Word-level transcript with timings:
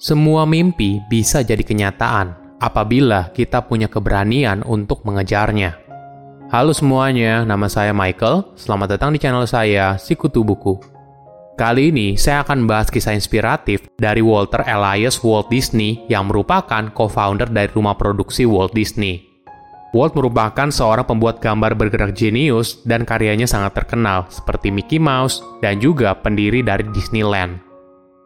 Semua 0.00 0.48
mimpi 0.48 1.04
bisa 1.12 1.44
jadi 1.44 1.60
kenyataan 1.60 2.56
apabila 2.56 3.28
kita 3.36 3.60
punya 3.68 3.84
keberanian 3.84 4.64
untuk 4.64 5.04
mengejarnya. 5.04 5.76
Halo 6.48 6.72
semuanya, 6.72 7.44
nama 7.44 7.68
saya 7.68 7.92
Michael. 7.92 8.56
Selamat 8.56 8.96
datang 8.96 9.12
di 9.12 9.20
channel 9.20 9.44
saya, 9.44 10.00
Sikutu 10.00 10.40
Buku. 10.40 10.80
Kali 11.52 11.92
ini 11.92 12.16
saya 12.16 12.40
akan 12.40 12.64
bahas 12.64 12.88
kisah 12.88 13.12
inspiratif 13.12 13.92
dari 14.00 14.24
Walter 14.24 14.64
Elias 14.64 15.20
Walt 15.20 15.52
Disney 15.52 16.00
yang 16.08 16.32
merupakan 16.32 16.88
co-founder 16.96 17.52
dari 17.52 17.68
rumah 17.68 17.92
produksi 17.92 18.48
Walt 18.48 18.72
Disney. 18.72 19.20
Walt 19.92 20.16
merupakan 20.16 20.72
seorang 20.72 21.04
pembuat 21.04 21.44
gambar 21.44 21.76
bergerak 21.76 22.16
jenius 22.16 22.80
dan 22.88 23.04
karyanya 23.04 23.44
sangat 23.44 23.76
terkenal 23.84 24.24
seperti 24.32 24.72
Mickey 24.72 24.96
Mouse 24.96 25.44
dan 25.60 25.76
juga 25.76 26.16
pendiri 26.16 26.64
dari 26.64 26.88
Disneyland. 26.88 27.69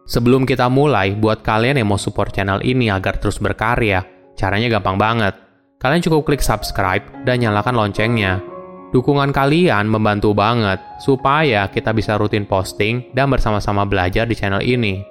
Sebelum 0.05 0.45
kita 0.45 0.69
mulai, 0.69 1.17
buat 1.17 1.41
kalian 1.41 1.81
yang 1.81 1.89
mau 1.89 1.97
support 1.97 2.29
channel 2.37 2.61
ini 2.61 2.93
agar 2.93 3.17
terus 3.17 3.41
berkarya, 3.41 4.05
caranya 4.37 4.69
gampang 4.77 5.01
banget. 5.01 5.35
Kalian 5.81 6.05
cukup 6.05 6.29
klik 6.29 6.45
subscribe 6.45 7.05
dan 7.25 7.41
nyalakan 7.41 7.73
loncengnya. 7.73 8.45
Dukungan 8.93 9.33
kalian 9.35 9.89
membantu 9.91 10.37
banget 10.37 10.79
supaya 11.03 11.67
kita 11.73 11.91
bisa 11.91 12.15
rutin 12.15 12.45
posting 12.45 13.11
dan 13.17 13.33
bersama-sama 13.33 13.83
belajar 13.89 14.29
di 14.29 14.37
channel 14.37 14.63
ini. 14.63 15.03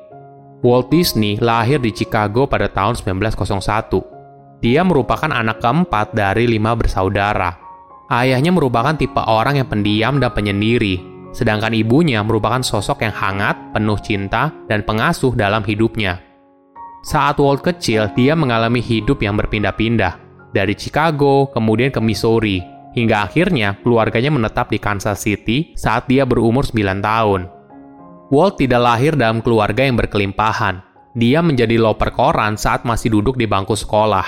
Walt 0.63 0.87
Disney 0.87 1.35
lahir 1.41 1.83
di 1.83 1.91
Chicago 1.91 2.47
pada 2.47 2.71
tahun 2.71 2.95
1901. 2.95 4.63
Dia 4.63 4.87
merupakan 4.87 5.27
anak 5.27 5.59
keempat 5.59 6.15
dari 6.15 6.47
lima 6.47 6.71
bersaudara. 6.79 7.59
Ayahnya 8.07 8.55
merupakan 8.55 8.95
tipe 8.95 9.19
orang 9.19 9.59
yang 9.59 9.67
pendiam 9.67 10.23
dan 10.23 10.31
penyendiri, 10.31 11.12
sedangkan 11.33 11.73
ibunya 11.73 12.21
merupakan 12.21 12.61
sosok 12.61 13.03
yang 13.03 13.11
hangat, 13.17 13.57
penuh 13.73 13.97
cinta, 13.99 14.53
dan 14.69 14.85
pengasuh 14.85 15.33
dalam 15.33 15.65
hidupnya. 15.65 16.21
Saat 17.03 17.41
Walt 17.43 17.59
kecil, 17.65 18.07
dia 18.15 18.37
mengalami 18.37 18.79
hidup 18.79 19.19
yang 19.19 19.35
berpindah-pindah, 19.35 20.23
dari 20.53 20.77
Chicago 20.77 21.51
kemudian 21.51 21.89
ke 21.89 21.99
Missouri, 21.99 22.63
hingga 22.93 23.25
akhirnya 23.25 23.75
keluarganya 23.81 24.29
menetap 24.29 24.69
di 24.69 24.77
Kansas 24.77 25.25
City 25.25 25.73
saat 25.73 26.05
dia 26.05 26.23
berumur 26.23 26.63
9 26.63 27.01
tahun. 27.01 27.41
Walt 28.29 28.61
tidak 28.61 28.81
lahir 28.81 29.13
dalam 29.17 29.41
keluarga 29.41 29.83
yang 29.83 29.97
berkelimpahan. 29.97 30.79
Dia 31.13 31.45
menjadi 31.45 31.77
loper 31.77 32.09
koran 32.13 32.57
saat 32.57 32.85
masih 32.85 33.13
duduk 33.13 33.37
di 33.37 33.45
bangku 33.45 33.77
sekolah. 33.77 34.25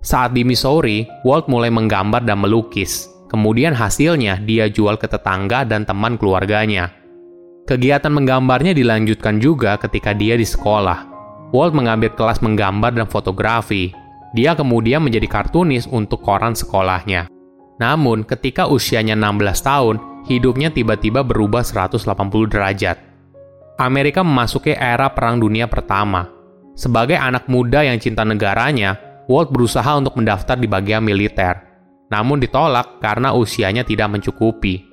Saat 0.00 0.32
di 0.32 0.46
Missouri, 0.46 1.04
Walt 1.26 1.50
mulai 1.50 1.68
menggambar 1.68 2.24
dan 2.24 2.40
melukis. 2.40 3.15
Kemudian 3.26 3.74
hasilnya 3.74 4.38
dia 4.46 4.70
jual 4.70 4.94
ke 5.02 5.10
tetangga 5.10 5.66
dan 5.66 5.82
teman 5.82 6.14
keluarganya. 6.14 6.94
Kegiatan 7.66 8.14
menggambarnya 8.14 8.70
dilanjutkan 8.70 9.42
juga 9.42 9.74
ketika 9.82 10.14
dia 10.14 10.38
di 10.38 10.46
sekolah. 10.46 11.10
Walt 11.50 11.74
mengambil 11.74 12.14
kelas 12.14 12.38
menggambar 12.38 12.94
dan 12.94 13.10
fotografi. 13.10 13.90
Dia 14.38 14.54
kemudian 14.54 15.02
menjadi 15.02 15.26
kartunis 15.26 15.90
untuk 15.90 16.22
koran 16.22 16.54
sekolahnya. 16.54 17.26
Namun, 17.82 18.22
ketika 18.22 18.70
usianya 18.70 19.18
16 19.18 19.66
tahun, 19.66 19.96
hidupnya 20.30 20.70
tiba-tiba 20.70 21.26
berubah 21.26 21.66
180 21.66 22.46
derajat. 22.46 22.96
Amerika 23.82 24.22
memasuki 24.22 24.70
era 24.70 25.10
Perang 25.10 25.42
Dunia 25.42 25.66
Pertama. 25.66 26.30
Sebagai 26.78 27.18
anak 27.18 27.50
muda 27.50 27.82
yang 27.82 27.98
cinta 27.98 28.22
negaranya, 28.22 28.94
Walt 29.26 29.50
berusaha 29.50 29.90
untuk 29.98 30.14
mendaftar 30.14 30.54
di 30.54 30.70
bagian 30.70 31.02
militer 31.02 31.65
namun 32.06 32.38
ditolak 32.38 33.02
karena 33.02 33.34
usianya 33.34 33.82
tidak 33.82 34.12
mencukupi. 34.14 34.86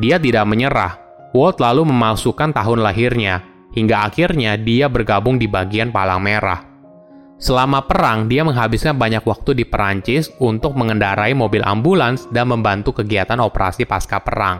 Dia 0.00 0.16
tidak 0.16 0.46
menyerah. 0.48 0.96
Walt 1.36 1.60
lalu 1.60 1.84
memalsukan 1.84 2.56
tahun 2.56 2.80
lahirnya, 2.80 3.44
hingga 3.76 4.08
akhirnya 4.08 4.56
dia 4.56 4.88
bergabung 4.88 5.36
di 5.36 5.44
bagian 5.44 5.92
Palang 5.92 6.24
Merah. 6.24 6.64
Selama 7.38 7.86
perang, 7.86 8.26
dia 8.26 8.42
menghabiskan 8.42 8.98
banyak 8.98 9.22
waktu 9.22 9.62
di 9.62 9.64
Perancis 9.68 10.32
untuk 10.42 10.74
mengendarai 10.74 11.36
mobil 11.36 11.62
ambulans 11.62 12.26
dan 12.34 12.50
membantu 12.50 12.98
kegiatan 12.98 13.38
operasi 13.38 13.86
pasca 13.86 14.18
perang. 14.18 14.58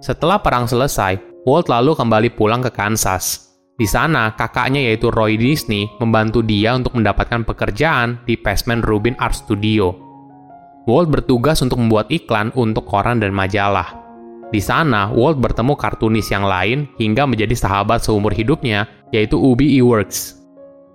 Setelah 0.00 0.40
perang 0.40 0.64
selesai, 0.64 1.44
Walt 1.44 1.66
lalu 1.68 1.92
kembali 1.98 2.32
pulang 2.32 2.62
ke 2.62 2.70
Kansas. 2.70 3.52
Di 3.76 3.84
sana, 3.84 4.30
kakaknya 4.38 4.78
yaitu 4.88 5.10
Roy 5.10 5.34
Disney 5.34 5.90
membantu 5.98 6.40
dia 6.40 6.72
untuk 6.78 6.94
mendapatkan 6.94 7.42
pekerjaan 7.42 8.22
di 8.24 8.38
Passman 8.38 8.80
Rubin 8.80 9.18
Art 9.18 9.34
Studio 9.36 10.01
Walt 10.82 11.14
bertugas 11.14 11.62
untuk 11.62 11.78
membuat 11.78 12.10
iklan 12.10 12.50
untuk 12.58 12.82
koran 12.90 13.22
dan 13.22 13.30
majalah. 13.30 14.02
Di 14.50 14.58
sana, 14.58 15.08
Walt 15.14 15.38
bertemu 15.38 15.78
kartunis 15.78 16.28
yang 16.28 16.42
lain 16.42 16.90
hingga 16.98 17.24
menjadi 17.24 17.54
sahabat 17.54 18.02
seumur 18.02 18.34
hidupnya, 18.34 18.90
yaitu 19.14 19.38
Ubi 19.38 19.78
Eworks. 19.78 20.42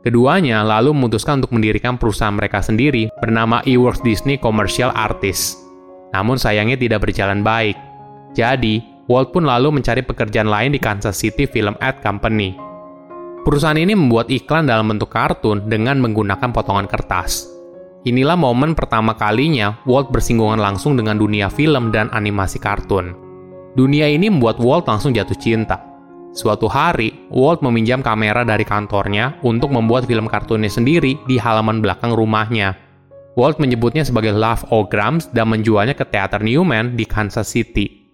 Keduanya 0.03 0.61
lalu 0.61 0.93
memutuskan 0.93 1.41
untuk 1.41 1.57
mendirikan 1.57 1.95
perusahaan 1.95 2.35
mereka 2.35 2.61
sendiri 2.61 3.09
bernama 3.17 3.65
Eworks 3.65 4.03
Disney 4.03 4.37
Commercial 4.37 4.93
Artists. 4.93 5.57
Namun 6.13 6.37
sayangnya 6.37 6.77
tidak 6.77 7.07
berjalan 7.07 7.41
baik. 7.41 7.75
Jadi, 8.37 8.83
Walt 9.07 9.31
pun 9.31 9.47
lalu 9.47 9.71
mencari 9.71 10.03
pekerjaan 10.03 10.51
lain 10.51 10.75
di 10.75 10.79
Kansas 10.83 11.15
City 11.15 11.47
Film 11.47 11.79
Ad 11.79 12.03
Company. 12.03 12.59
Perusahaan 13.47 13.79
ini 13.79 13.95
membuat 13.95 14.27
iklan 14.27 14.67
dalam 14.67 14.91
bentuk 14.91 15.07
kartun 15.07 15.71
dengan 15.71 16.03
menggunakan 16.03 16.51
potongan 16.51 16.91
kertas. 16.91 17.56
Inilah 18.05 18.37
momen 18.37 18.77
pertama 18.77 19.17
kalinya 19.17 19.81
Walt 19.89 20.13
bersinggungan 20.13 20.61
langsung 20.61 20.93
dengan 20.93 21.17
dunia 21.17 21.49
film 21.49 21.89
dan 21.89 22.13
animasi 22.13 22.61
kartun. 22.61 23.17
Dunia 23.73 24.05
ini 24.05 24.29
membuat 24.29 24.61
Walt 24.61 24.85
langsung 24.85 25.13
jatuh 25.13 25.37
cinta. 25.37 25.81
Suatu 26.37 26.69
hari, 26.69 27.29
Walt 27.33 27.65
meminjam 27.65 28.05
kamera 28.05 28.45
dari 28.45 28.61
kantornya 28.61 29.41
untuk 29.41 29.73
membuat 29.73 30.05
film 30.05 30.29
kartunnya 30.29 30.69
sendiri 30.69 31.17
di 31.25 31.41
halaman 31.41 31.81
belakang 31.81 32.13
rumahnya. 32.13 32.77
Walt 33.37 33.57
menyebutnya 33.57 34.05
sebagai 34.05 34.33
Love 34.33 34.69
Ograms 34.73 35.29
dan 35.29 35.49
menjualnya 35.49 35.93
ke 35.93 36.05
teater 36.05 36.41
Newman 36.41 36.97
di 36.97 37.05
Kansas 37.05 37.49
City. 37.49 38.09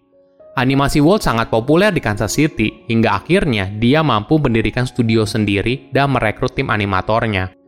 Animasi 0.53 1.01
Walt 1.01 1.25
sangat 1.25 1.49
populer 1.49 1.89
di 1.89 1.97
Kansas 1.97 2.35
City 2.35 2.85
hingga 2.85 3.17
akhirnya 3.17 3.71
dia 3.71 4.03
mampu 4.05 4.37
mendirikan 4.37 4.85
studio 4.85 5.25
sendiri 5.25 5.89
dan 5.89 6.11
merekrut 6.11 6.53
tim 6.53 6.69
animatornya. 6.69 7.62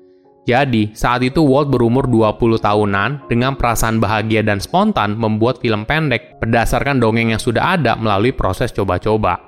Jadi, 0.46 0.94
saat 0.94 1.26
itu 1.26 1.42
Walt 1.42 1.74
berumur 1.74 2.06
20 2.06 2.62
tahunan 2.62 3.26
dengan 3.26 3.58
perasaan 3.58 3.98
bahagia 3.98 4.46
dan 4.46 4.62
spontan 4.62 5.18
membuat 5.18 5.58
film 5.58 5.90
pendek 5.90 6.38
berdasarkan 6.38 7.02
dongeng 7.02 7.34
yang 7.34 7.42
sudah 7.42 7.74
ada 7.74 7.98
melalui 7.98 8.30
proses 8.30 8.70
coba-coba. 8.70 9.42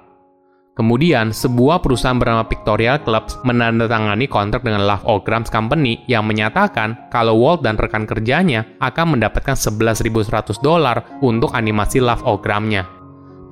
Kemudian, 0.73 1.33
sebuah 1.33 1.81
perusahaan 1.81 2.17
bernama 2.17 2.45
Pictorial 2.45 3.01
Clubs 3.01 3.37
menandatangani 3.45 4.29
kontrak 4.29 4.61
dengan 4.61 4.85
Love 4.85 5.05
Ograms 5.09 5.49
Company 5.49 6.01
yang 6.05 6.25
menyatakan 6.25 7.09
kalau 7.13 7.33
Walt 7.33 7.65
dan 7.65 7.77
rekan 7.77 8.05
kerjanya 8.05 8.65
akan 8.81 9.17
mendapatkan 9.17 9.57
11.100 9.57 10.61
dolar 10.61 11.17
untuk 11.21 11.53
animasi 11.53 11.97
Love 12.01 12.25
Ogramnya. 12.25 12.85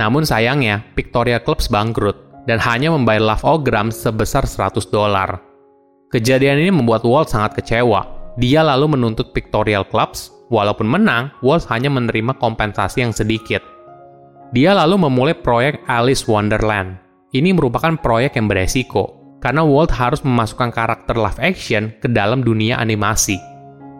Namun 0.01 0.25
sayangnya, 0.25 0.85
Pictorial 0.93 1.41
Clubs 1.45 1.69
bangkrut 1.69 2.45
dan 2.45 2.61
hanya 2.61 2.93
membayar 2.93 3.33
Love 3.33 3.45
Ograms 3.45 3.97
sebesar 3.97 4.45
100 4.45 4.85
dolar. 4.93 5.54
Kejadian 6.13 6.61
ini 6.61 6.69
membuat 6.69 7.01
Walt 7.01 7.33
sangat 7.33 7.57
kecewa. 7.57 8.05
Dia 8.37 8.61
lalu 8.61 8.93
menuntut 8.93 9.33
Pictorial 9.33 9.87
Clubs, 9.89 10.29
walaupun 10.53 10.85
menang, 10.85 11.33
Walt 11.41 11.65
hanya 11.73 11.89
menerima 11.89 12.37
kompensasi 12.37 13.01
yang 13.01 13.15
sedikit. 13.15 13.63
Dia 14.53 14.77
lalu 14.77 15.09
memulai 15.09 15.33
proyek 15.33 15.81
Alice 15.89 16.29
Wonderland. 16.29 17.01
Ini 17.33 17.51
merupakan 17.57 17.97
proyek 17.97 18.37
yang 18.37 18.45
beresiko, 18.45 19.37
karena 19.41 19.65
Walt 19.65 19.89
harus 19.91 20.21
memasukkan 20.21 20.69
karakter 20.69 21.17
live 21.17 21.41
action 21.41 21.91
ke 21.97 22.07
dalam 22.07 22.45
dunia 22.45 22.77
animasi. 22.77 23.41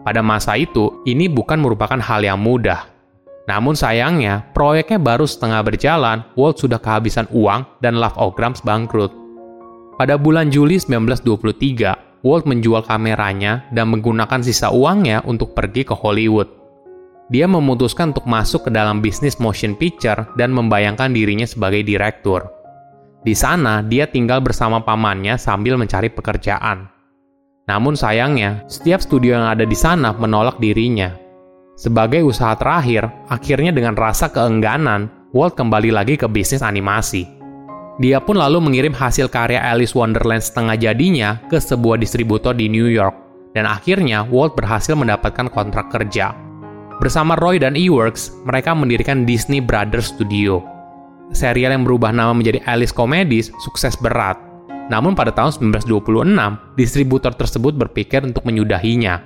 Pada 0.06 0.22
masa 0.22 0.54
itu, 0.54 1.02
ini 1.02 1.26
bukan 1.26 1.58
merupakan 1.58 1.98
hal 1.98 2.22
yang 2.22 2.38
mudah. 2.38 2.86
Namun 3.50 3.74
sayangnya, 3.74 4.46
proyeknya 4.54 5.02
baru 5.02 5.26
setengah 5.26 5.66
berjalan, 5.66 6.22
Walt 6.38 6.62
sudah 6.62 6.78
kehabisan 6.78 7.26
uang 7.34 7.66
dan 7.82 7.98
Love 7.98 8.14
Ograms 8.14 8.62
bangkrut. 8.62 9.10
Pada 9.96 10.20
bulan 10.20 10.52
Juli 10.52 10.76
1923, 10.76 12.05
Walt 12.26 12.42
menjual 12.42 12.82
kameranya 12.82 13.70
dan 13.70 13.94
menggunakan 13.94 14.42
sisa 14.42 14.74
uangnya 14.74 15.22
untuk 15.30 15.54
pergi 15.54 15.86
ke 15.86 15.94
Hollywood. 15.94 16.50
Dia 17.30 17.46
memutuskan 17.46 18.10
untuk 18.10 18.26
masuk 18.26 18.66
ke 18.66 18.70
dalam 18.74 18.98
bisnis 18.98 19.38
motion 19.38 19.78
picture 19.78 20.26
dan 20.34 20.50
membayangkan 20.50 21.14
dirinya 21.14 21.46
sebagai 21.46 21.86
direktur. 21.86 22.50
Di 23.22 23.30
sana, 23.34 23.78
dia 23.86 24.10
tinggal 24.10 24.42
bersama 24.42 24.82
pamannya 24.82 25.38
sambil 25.38 25.78
mencari 25.78 26.10
pekerjaan. 26.10 26.90
Namun 27.70 27.94
sayangnya, 27.94 28.66
setiap 28.66 29.02
studio 29.02 29.38
yang 29.38 29.46
ada 29.46 29.62
di 29.62 29.74
sana 29.78 30.10
menolak 30.10 30.58
dirinya. 30.58 31.14
Sebagai 31.78 32.26
usaha 32.26 32.58
terakhir, 32.58 33.06
akhirnya 33.30 33.70
dengan 33.70 33.94
rasa 33.94 34.30
keengganan, 34.34 35.30
Walt 35.34 35.58
kembali 35.58 35.90
lagi 35.92 36.14
ke 36.16 36.30
bisnis 36.30 36.62
animasi. 36.62 37.35
Dia 37.96 38.20
pun 38.20 38.36
lalu 38.36 38.60
mengirim 38.60 38.92
hasil 38.92 39.32
karya 39.32 39.56
Alice 39.56 39.96
Wonderland 39.96 40.44
setengah 40.44 40.76
jadinya 40.76 41.40
ke 41.48 41.56
sebuah 41.56 41.96
distributor 41.96 42.52
di 42.52 42.68
New 42.68 42.92
York, 42.92 43.16
dan 43.56 43.64
akhirnya 43.64 44.28
Walt 44.28 44.52
berhasil 44.52 44.92
mendapatkan 44.92 45.48
kontrak 45.48 45.88
kerja. 45.88 46.36
Bersama 47.00 47.36
Roy 47.40 47.56
dan 47.56 47.72
Eworks, 47.72 48.32
mereka 48.44 48.76
mendirikan 48.76 49.24
Disney 49.24 49.64
Brothers 49.64 50.12
Studio. 50.12 50.60
Serial 51.32 51.72
yang 51.72 51.84
berubah 51.88 52.12
nama 52.12 52.36
menjadi 52.36 52.60
Alice 52.68 52.92
Comedies 52.92 53.48
sukses 53.64 53.96
berat. 53.96 54.36
Namun 54.92 55.16
pada 55.16 55.32
tahun 55.32 55.72
1926, 55.72 56.76
distributor 56.78 57.32
tersebut 57.32 57.74
berpikir 57.74 58.22
untuk 58.22 58.44
menyudahinya. 58.44 59.18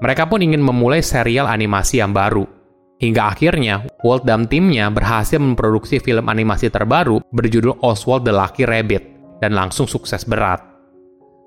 Mereka 0.00 0.26
pun 0.26 0.40
ingin 0.40 0.64
memulai 0.64 1.04
serial 1.04 1.46
animasi 1.46 2.00
yang 2.00 2.16
baru. 2.16 2.48
Hingga 3.00 3.32
akhirnya, 3.32 3.88
Walt 4.04 4.28
dan 4.28 4.44
timnya 4.44 4.92
berhasil 4.92 5.40
memproduksi 5.40 5.96
film 5.96 6.28
animasi 6.28 6.68
terbaru 6.68 7.24
berjudul 7.32 7.80
Oswald 7.80 8.28
the 8.28 8.32
Lucky 8.32 8.68
Rabbit 8.68 9.02
dan 9.40 9.56
langsung 9.56 9.88
sukses 9.88 10.28
berat. 10.28 10.60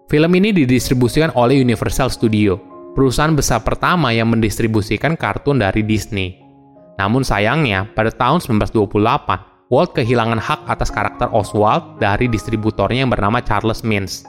Film 0.10 0.34
ini 0.34 0.50
didistribusikan 0.50 1.30
oleh 1.38 1.62
Universal 1.62 2.10
Studio, 2.10 2.58
perusahaan 2.98 3.38
besar 3.38 3.62
pertama 3.62 4.10
yang 4.10 4.34
mendistribusikan 4.34 5.14
kartun 5.14 5.62
dari 5.62 5.86
Disney. 5.86 6.42
Namun 6.98 7.22
sayangnya, 7.22 7.86
pada 7.94 8.10
tahun 8.10 8.42
1928, 8.42 9.70
Walt 9.70 9.94
kehilangan 9.98 10.38
hak 10.38 10.70
atas 10.70 10.94
karakter 10.94 11.30
Oswald 11.34 11.98
dari 11.98 12.30
distributornya 12.30 13.06
yang 13.06 13.14
bernama 13.14 13.42
Charles 13.42 13.82
Mintz. 13.82 14.22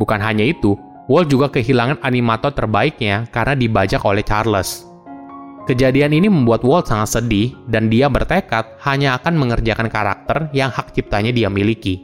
Bukan 0.00 0.16
hanya 0.20 0.48
itu, 0.48 0.76
Walt 1.08 1.28
juga 1.28 1.52
kehilangan 1.52 2.00
animator 2.00 2.52
terbaiknya 2.56 3.28
karena 3.28 3.52
dibajak 3.52 4.00
oleh 4.04 4.24
Charles. 4.24 4.91
Kejadian 5.62 6.10
ini 6.10 6.26
membuat 6.26 6.66
Walt 6.66 6.90
sangat 6.90 7.22
sedih 7.22 7.54
dan 7.70 7.86
dia 7.86 8.10
bertekad 8.10 8.82
hanya 8.82 9.14
akan 9.14 9.38
mengerjakan 9.38 9.86
karakter 9.86 10.50
yang 10.50 10.74
hak 10.74 10.90
ciptanya 10.90 11.30
dia 11.30 11.46
miliki. 11.46 12.02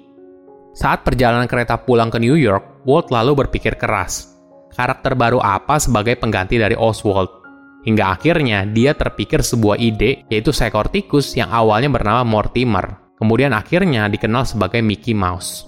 Saat 0.78 1.02
perjalanan 1.02 1.50
kereta 1.50 1.75
pulang 1.75 2.06
ke 2.06 2.22
New 2.22 2.38
York, 2.38 2.87
Walt 2.87 3.10
lalu 3.10 3.34
berpikir 3.34 3.75
keras. 3.75 4.31
Karakter 4.70 5.19
baru 5.19 5.43
apa 5.43 5.82
sebagai 5.82 6.14
pengganti 6.22 6.55
dari 6.55 6.78
Oswald? 6.78 7.34
Hingga 7.82 8.14
akhirnya 8.14 8.62
dia 8.62 8.94
terpikir 8.94 9.43
sebuah 9.43 9.75
ide 9.75 10.22
yaitu 10.31 10.55
seekor 10.55 10.87
tikus 10.87 11.34
yang 11.34 11.50
awalnya 11.50 11.90
bernama 11.90 12.22
Mortimer, 12.22 13.10
kemudian 13.19 13.50
akhirnya 13.50 14.06
dikenal 14.06 14.46
sebagai 14.46 14.87
Mickey 14.87 15.19
Mouse. 15.19 15.66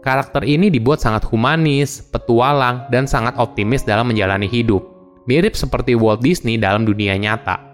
Karakter 0.00 0.48
ini 0.48 0.72
dibuat 0.72 1.04
sangat 1.04 1.28
humanis, 1.28 2.00
petualang, 2.00 2.88
dan 2.88 3.04
sangat 3.04 3.36
optimis 3.36 3.84
dalam 3.84 4.08
menjalani 4.08 4.48
hidup, 4.48 4.89
mirip 5.30 5.54
seperti 5.54 5.94
Walt 5.94 6.18
Disney 6.18 6.58
dalam 6.58 6.82
dunia 6.82 7.14
nyata. 7.14 7.70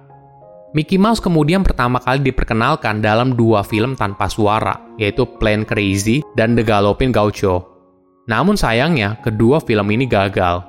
Mickey 0.76 1.00
Mouse 1.00 1.25
kemudian 1.25 1.64
pertama 1.64 1.97
kali 2.05 2.20
diperkenalkan 2.20 3.00
dalam 3.00 3.32
dua 3.32 3.64
film 3.64 3.97
tanpa 3.97 4.29
suara, 4.29 4.76
yaitu 5.00 5.25
Plain 5.41 5.64
Crazy 5.64 6.20
dan 6.37 6.53
The 6.53 6.61
Galloping 6.61 7.17
Gaucho. 7.17 7.64
Namun 8.29 8.61
sayangnya, 8.61 9.17
kedua 9.25 9.64
film 9.64 9.88
ini 9.88 10.05
gagal. 10.05 10.61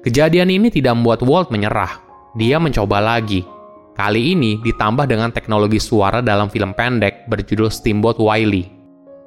Kejadian 0.00 0.48
ini 0.48 0.72
tidak 0.72 0.96
membuat 0.96 1.20
Walt 1.20 1.52
menyerah, 1.52 2.00
dia 2.32 2.56
mencoba 2.56 2.96
lagi. 2.96 3.44
Kali 3.92 4.32
ini 4.32 4.56
ditambah 4.64 5.04
dengan 5.04 5.28
teknologi 5.36 5.76
suara 5.76 6.24
dalam 6.24 6.48
film 6.48 6.72
pendek 6.72 7.28
berjudul 7.28 7.68
Steamboat 7.68 8.16
Wiley. 8.16 8.64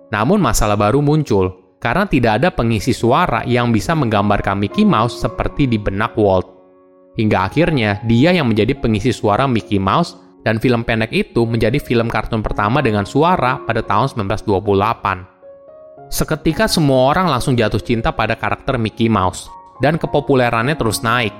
Namun 0.09 0.41
masalah 0.41 0.73
baru 0.79 1.05
muncul, 1.05 1.77
karena 1.77 2.09
tidak 2.09 2.41
ada 2.41 2.49
pengisi 2.49 2.97
suara 2.97 3.45
yang 3.45 3.69
bisa 3.69 3.93
menggambarkan 3.93 4.57
Mickey 4.57 4.81
Mouse 4.81 5.21
seperti 5.21 5.69
di 5.69 5.77
benak 5.77 6.17
Walt. 6.17 6.58
Hingga 7.19 7.51
akhirnya 7.51 7.99
dia 8.07 8.31
yang 8.31 8.47
menjadi 8.47 8.79
pengisi 8.79 9.11
suara 9.11 9.43
Mickey 9.43 9.75
Mouse 9.75 10.15
dan 10.47 10.55
film 10.63 10.87
pendek 10.87 11.11
itu 11.11 11.43
menjadi 11.43 11.75
film 11.75 12.07
kartun 12.07 12.39
pertama 12.39 12.79
dengan 12.79 13.03
suara 13.03 13.59
pada 13.67 13.83
tahun 13.83 14.23
1928. 14.31 15.27
Seketika 16.07 16.71
semua 16.71 17.11
orang 17.11 17.27
langsung 17.27 17.59
jatuh 17.59 17.83
cinta 17.83 18.15
pada 18.15 18.39
karakter 18.39 18.79
Mickey 18.79 19.11
Mouse, 19.11 19.51
dan 19.83 19.99
kepopulerannya 19.99 20.79
terus 20.79 21.03
naik. 21.03 21.35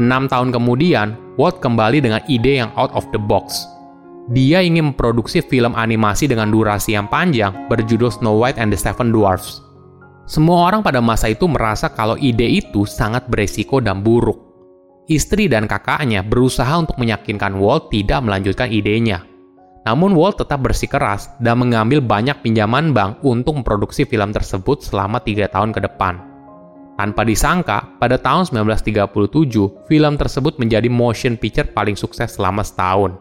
Enam 0.00 0.32
tahun 0.32 0.48
kemudian, 0.48 1.14
Walt 1.36 1.60
kembali 1.60 2.00
dengan 2.00 2.24
ide 2.32 2.64
yang 2.64 2.72
out 2.80 2.88
of 2.96 3.04
the 3.12 3.20
box. 3.20 3.68
Dia 4.32 4.64
ingin 4.64 4.96
memproduksi 4.96 5.44
film 5.44 5.76
animasi 5.76 6.24
dengan 6.24 6.48
durasi 6.48 6.96
yang 6.96 7.06
panjang 7.12 7.52
berjudul 7.68 8.08
Snow 8.08 8.40
White 8.40 8.56
and 8.56 8.72
the 8.72 8.80
Seven 8.80 9.12
Dwarfs. 9.12 9.60
Semua 10.24 10.72
orang 10.72 10.80
pada 10.80 11.04
masa 11.04 11.28
itu 11.28 11.44
merasa 11.46 11.92
kalau 11.92 12.16
ide 12.16 12.48
itu 12.48 12.88
sangat 12.88 13.28
beresiko 13.28 13.78
dan 13.78 14.00
buruk. 14.00 14.45
Istri 15.06 15.46
dan 15.46 15.70
kakaknya 15.70 16.26
berusaha 16.26 16.74
untuk 16.74 16.98
meyakinkan 16.98 17.54
Walt 17.62 17.94
tidak 17.94 18.26
melanjutkan 18.26 18.66
idenya. 18.66 19.22
Namun 19.86 20.18
Walt 20.18 20.42
tetap 20.42 20.66
bersikeras 20.66 21.30
dan 21.38 21.62
mengambil 21.62 22.02
banyak 22.02 22.42
pinjaman 22.42 22.90
bank 22.90 23.22
untuk 23.22 23.62
memproduksi 23.62 24.02
film 24.02 24.34
tersebut 24.34 24.82
selama 24.82 25.22
tiga 25.22 25.46
tahun 25.46 25.70
ke 25.70 25.86
depan. 25.86 26.18
Tanpa 26.98 27.22
disangka, 27.22 27.86
pada 28.02 28.18
tahun 28.18 28.50
1937, 28.50 29.86
film 29.86 30.12
tersebut 30.18 30.58
menjadi 30.58 30.90
motion 30.90 31.38
picture 31.38 31.70
paling 31.70 31.94
sukses 31.94 32.34
selama 32.34 32.66
setahun. 32.66 33.14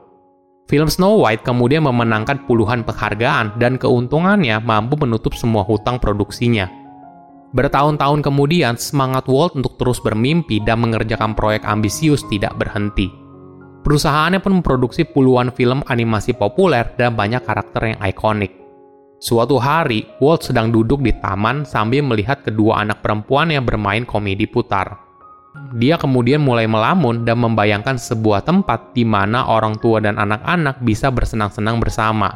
Film 0.65 0.89
Snow 0.89 1.21
White 1.21 1.45
kemudian 1.45 1.85
memenangkan 1.85 2.49
puluhan 2.49 2.81
penghargaan 2.81 3.61
dan 3.61 3.77
keuntungannya 3.77 4.57
mampu 4.57 4.97
menutup 4.97 5.37
semua 5.37 5.61
hutang 5.61 6.01
produksinya. 6.01 6.84
Bertahun-tahun 7.55 8.19
kemudian, 8.19 8.75
semangat 8.75 9.31
Walt 9.31 9.55
untuk 9.55 9.79
terus 9.79 10.03
bermimpi 10.03 10.59
dan 10.59 10.83
mengerjakan 10.83 11.31
proyek 11.39 11.63
ambisius 11.63 12.27
tidak 12.27 12.51
berhenti. 12.59 13.07
Perusahaannya 13.87 14.43
pun 14.43 14.59
memproduksi 14.59 15.07
puluhan 15.07 15.55
film 15.55 15.79
animasi 15.87 16.35
populer 16.35 16.83
dan 16.99 17.15
banyak 17.15 17.39
karakter 17.47 17.95
yang 17.95 17.99
ikonik. 18.03 18.51
Suatu 19.23 19.55
hari, 19.55 20.03
Walt 20.19 20.43
sedang 20.43 20.67
duduk 20.67 20.99
di 20.99 21.15
taman 21.15 21.63
sambil 21.63 22.03
melihat 22.03 22.43
kedua 22.43 22.83
anak 22.83 22.99
perempuan 22.99 23.47
yang 23.47 23.63
bermain 23.63 24.03
komedi 24.03 24.43
putar. 24.43 24.99
Dia 25.79 25.95
kemudian 25.95 26.43
mulai 26.43 26.67
melamun 26.67 27.23
dan 27.23 27.39
membayangkan 27.39 27.95
sebuah 27.95 28.43
tempat 28.43 28.91
di 28.91 29.07
mana 29.07 29.47
orang 29.47 29.79
tua 29.79 30.03
dan 30.03 30.19
anak-anak 30.19 30.83
bisa 30.83 31.07
bersenang-senang 31.07 31.79
bersama. 31.79 32.35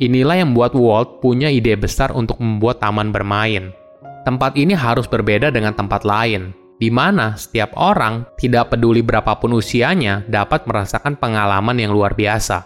Inilah 0.00 0.40
yang 0.40 0.56
membuat 0.56 0.72
Walt 0.72 1.20
punya 1.20 1.52
ide 1.52 1.76
besar 1.76 2.16
untuk 2.16 2.40
membuat 2.40 2.80
taman 2.80 3.12
bermain. 3.12 3.76
Tempat 4.24 4.56
ini 4.60 4.76
harus 4.76 5.08
berbeda 5.08 5.48
dengan 5.48 5.72
tempat 5.72 6.04
lain, 6.04 6.52
di 6.80 6.88
mana 6.88 7.36
setiap 7.36 7.72
orang, 7.76 8.28
tidak 8.40 8.72
peduli 8.72 9.00
berapapun 9.00 9.56
usianya, 9.56 10.24
dapat 10.28 10.64
merasakan 10.64 11.16
pengalaman 11.16 11.76
yang 11.76 11.92
luar 11.92 12.16
biasa. 12.16 12.64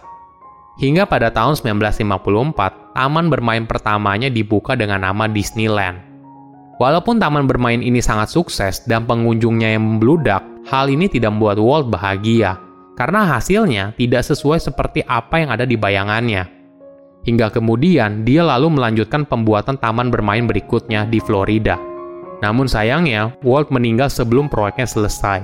Hingga 0.75 1.07
pada 1.07 1.31
tahun 1.31 1.55
1954, 1.55 2.95
taman 2.95 3.31
bermain 3.31 3.63
pertamanya 3.63 4.27
dibuka 4.27 4.75
dengan 4.75 5.07
nama 5.07 5.31
Disneyland. 5.31 6.03
Walaupun 6.75 7.23
taman 7.23 7.47
bermain 7.47 7.79
ini 7.79 8.03
sangat 8.03 8.27
sukses 8.31 8.83
dan 8.83 9.07
pengunjungnya 9.07 9.79
yang 9.79 9.83
membludak, 9.83 10.43
hal 10.67 10.91
ini 10.91 11.07
tidak 11.07 11.31
membuat 11.31 11.59
Walt 11.63 11.87
bahagia 11.87 12.59
karena 12.95 13.27
hasilnya 13.35 13.91
tidak 13.99 14.23
sesuai 14.23 14.59
seperti 14.63 15.03
apa 15.03 15.43
yang 15.43 15.51
ada 15.51 15.67
di 15.67 15.75
bayangannya. 15.75 16.54
Hingga 17.25 17.49
kemudian 17.49 18.21
dia 18.21 18.45
lalu 18.45 18.77
melanjutkan 18.77 19.25
pembuatan 19.25 19.81
taman 19.81 20.13
bermain 20.13 20.45
berikutnya 20.45 21.09
di 21.09 21.17
Florida. 21.17 21.77
Namun 22.45 22.69
sayangnya, 22.69 23.33
Walt 23.41 23.73
meninggal 23.73 24.13
sebelum 24.13 24.45
proyeknya 24.45 24.85
selesai. 24.85 25.41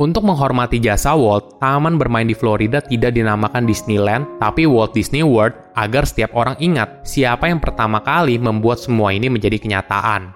Untuk 0.00 0.24
menghormati 0.24 0.80
jasa 0.80 1.12
Walt, 1.12 1.60
taman 1.60 2.00
bermain 2.00 2.24
di 2.24 2.32
Florida 2.32 2.80
tidak 2.80 3.12
dinamakan 3.12 3.68
Disneyland, 3.68 4.24
tapi 4.40 4.64
Walt 4.64 4.96
Disney 4.96 5.20
World 5.20 5.52
agar 5.76 6.08
setiap 6.08 6.32
orang 6.32 6.56
ingat 6.64 7.04
siapa 7.04 7.52
yang 7.52 7.60
pertama 7.60 8.00
kali 8.00 8.40
membuat 8.40 8.80
semua 8.80 9.12
ini 9.12 9.28
menjadi 9.28 9.60
kenyataan. 9.60 10.32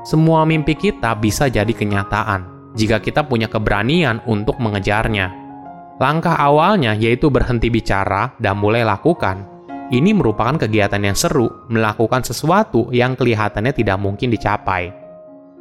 Semua 0.00 0.48
mimpi 0.48 0.72
kita 0.72 1.12
bisa 1.18 1.52
jadi 1.52 1.68
kenyataan 1.68 2.72
jika 2.72 2.96
kita 3.02 3.26
punya 3.26 3.52
keberanian 3.52 4.24
untuk 4.24 4.56
mengejarnya. 4.62 5.28
Langkah 6.00 6.36
awalnya 6.36 6.92
yaitu 6.96 7.28
berhenti 7.28 7.68
bicara 7.68 8.32
dan 8.40 8.60
mulai 8.60 8.84
lakukan. 8.84 9.55
Ini 9.86 10.10
merupakan 10.18 10.58
kegiatan 10.58 10.98
yang 10.98 11.14
seru, 11.14 11.46
melakukan 11.70 12.26
sesuatu 12.26 12.90
yang 12.90 13.14
kelihatannya 13.14 13.70
tidak 13.70 14.02
mungkin 14.02 14.34
dicapai. 14.34 14.90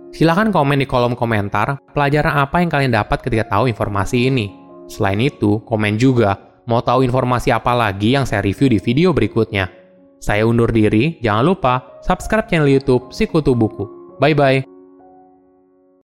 Silahkan 0.10 0.50
komen 0.50 0.82
di 0.82 0.88
kolom 0.90 1.14
komentar 1.14 1.78
pelajaran 1.94 2.42
apa 2.42 2.58
yang 2.64 2.70
kalian 2.74 2.94
dapat 2.96 3.22
ketika 3.22 3.60
tahu 3.60 3.70
informasi 3.70 4.34
ini. 4.34 4.50
Selain 4.90 5.22
itu, 5.22 5.62
komen 5.70 6.02
juga 6.02 6.42
mau 6.66 6.82
tahu 6.82 7.06
informasi 7.06 7.54
apa 7.54 7.78
lagi 7.78 8.18
yang 8.18 8.26
saya 8.26 8.42
review 8.42 8.74
di 8.74 8.80
video 8.82 9.14
berikutnya. 9.14 9.70
Saya 10.18 10.50
undur 10.50 10.74
diri, 10.74 11.22
jangan 11.22 11.46
lupa 11.46 12.02
subscribe 12.02 12.50
channel 12.50 12.66
YouTube 12.66 13.14
Sikutu 13.14 13.54
Buku. 13.54 14.18
Bye 14.18 14.34
bye. 14.34 14.75